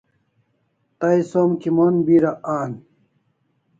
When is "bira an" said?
2.05-2.71